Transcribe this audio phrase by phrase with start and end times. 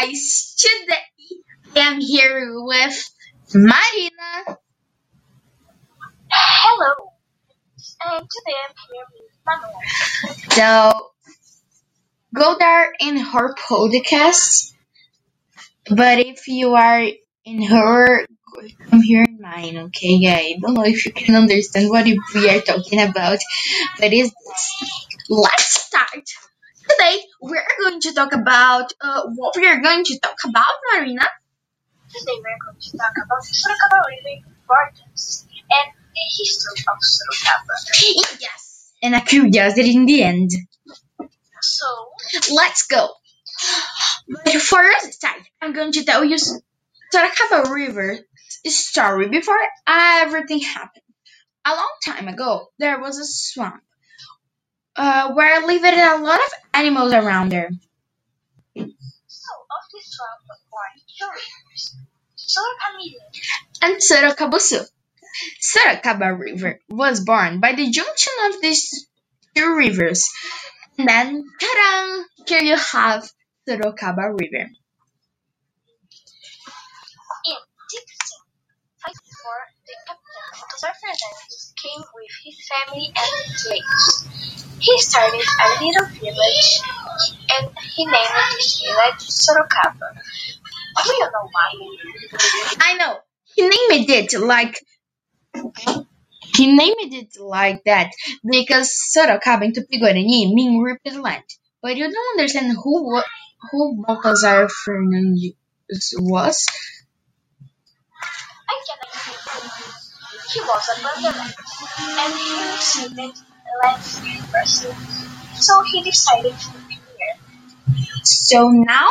[0.00, 0.94] guys, today
[1.74, 3.10] I am here with
[3.54, 4.58] Marina.
[6.30, 6.94] Hello,
[8.04, 10.92] and today I'm here with Manuela.
[10.92, 11.10] So
[12.34, 14.72] go there in her podcast.
[15.90, 17.04] But if you are
[17.44, 18.26] in her,
[18.90, 20.20] come here in mine, okay?
[20.28, 23.38] I don't know if you can understand what we are talking about,
[23.98, 24.32] but it's
[25.28, 26.28] let's start.
[26.88, 31.26] Today we're going to talk about uh, what we are going to talk about, Marina.
[32.08, 38.40] Today we're going to talk about Sorocaba River importance and the history of Sorocaba.
[38.40, 40.50] Yes, and a curiosity in the end.
[41.60, 41.86] So,
[42.54, 43.08] Let's go.
[44.28, 44.60] But
[45.12, 48.18] start, I'm going to tell you Sorocaba River
[48.66, 51.02] story before everything happened.
[51.66, 53.82] A long time ago, there was a swamp
[54.98, 57.70] uh, where lived a lot of animals around there.
[63.80, 64.88] And Sorocabuçu.
[65.62, 69.06] Sorocaba River was born by the junction of these
[69.54, 70.28] two rivers.
[70.98, 71.44] And then!
[72.46, 73.30] Here you have
[73.68, 74.66] Sorocaba River.
[77.46, 79.94] In 1654, the
[81.20, 84.28] captain came with his family and slaves.
[84.80, 86.80] He started a little village
[87.50, 90.14] and he named this village Sorocaba.
[91.04, 92.76] Do you know why?
[92.80, 93.18] I know.
[93.54, 94.78] He named it like
[96.54, 98.10] he named it like that
[98.48, 101.44] because Sorocaba in Tupi-Guarani mean reaped land.
[101.82, 103.22] But you don't understand who
[103.70, 105.54] who Baltazar Fernandes
[106.18, 106.66] was.
[110.52, 111.54] He was a banderman
[112.20, 113.16] and he received
[113.82, 114.20] lands
[114.52, 114.94] person.
[115.54, 117.36] So he decided to here.
[118.24, 119.08] So now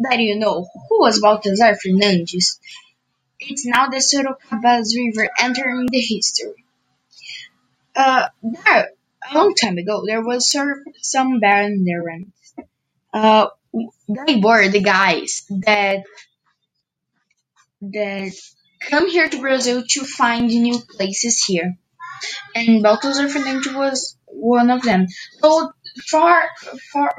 [0.00, 2.58] that you know who was Baltazar Fernandes,
[3.40, 6.64] it's now the Sorocaba's river entering the history.
[7.96, 8.90] Uh, there,
[9.30, 12.32] a long time ago, there was sor- some banderans.
[13.12, 13.48] Uh,
[14.26, 16.04] they were the guys that
[17.82, 18.32] that
[18.80, 21.76] come here to Brazil to find new places here.
[22.54, 25.06] And Baltazar Fernandes was one of them.
[25.42, 25.72] So
[26.10, 26.48] far,
[26.92, 27.14] far,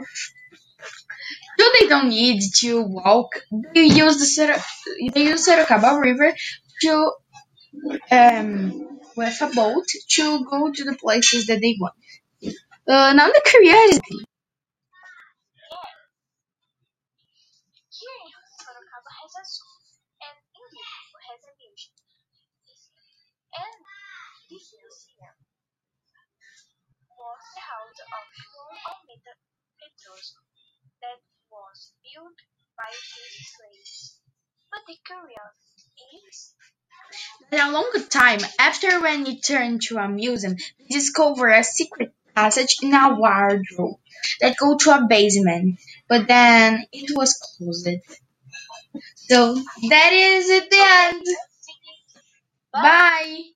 [1.60, 3.30] so they don't need to walk.
[3.76, 6.34] They use the Soro- they use Sorocaba River
[6.82, 7.12] to
[8.12, 11.96] um with a boat to go to the places that they want.
[12.88, 14.26] Uh, now the curiosity.
[23.54, 23.76] And
[24.50, 25.36] this museum
[27.18, 28.10] was the house of
[28.90, 29.34] Almeida
[29.78, 30.42] Pedroso
[31.02, 31.20] that
[31.52, 32.38] was built
[32.78, 34.20] by his slaves.
[34.72, 35.58] But the curious
[36.26, 36.56] is
[37.52, 42.14] Then a long time after when you turn to a museum, they discover a secret
[42.36, 44.00] passage in a wardrobe
[44.42, 47.88] that go to a basement, but then it was closed.
[49.16, 49.54] So
[49.90, 51.26] that is the end.
[52.74, 53.54] Bye.